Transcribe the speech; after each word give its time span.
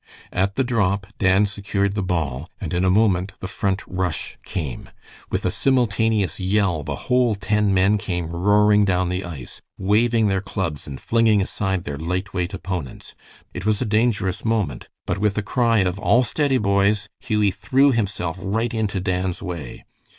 At 0.33 0.55
the 0.55 0.63
drop 0.63 1.05
Dan 1.19 1.45
secured 1.45 1.93
the 1.93 2.01
ball, 2.01 2.49
and 2.59 2.73
in 2.73 2.83
a 2.83 2.89
moment 2.89 3.33
the 3.39 3.47
Front 3.47 3.83
rush 3.85 4.35
came. 4.43 4.89
With 5.29 5.45
a 5.45 5.51
simultaneous 5.51 6.39
yell 6.39 6.81
the 6.81 6.95
whole 7.05 7.35
ten 7.35 7.71
men 7.71 7.99
came 7.99 8.25
roaring 8.31 8.83
down 8.83 9.09
the 9.09 9.23
ice, 9.23 9.61
waving 9.77 10.25
their 10.25 10.41
clubs 10.41 10.87
and 10.87 10.99
flinging 10.99 11.39
aside 11.39 11.83
their 11.83 11.99
lightweight 11.99 12.55
opponents. 12.55 13.13
It 13.53 13.63
was 13.67 13.79
a 13.79 13.85
dangerous 13.85 14.43
moment, 14.43 14.89
but 15.05 15.19
with 15.19 15.37
a 15.37 15.43
cry 15.43 15.81
of 15.81 15.99
"All 15.99 16.23
steady, 16.23 16.57
boys!" 16.57 17.07
Hughie 17.19 17.51
threw 17.51 17.91
himself 17.91 18.39
right 18.41 18.73
into 18.73 18.99
Dan's 18.99 19.39
way. 19.39 19.85